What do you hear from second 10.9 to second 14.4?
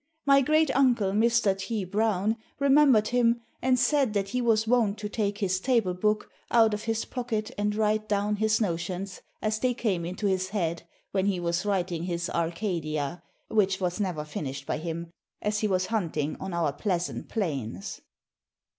when he was writing his Arcadia (which was never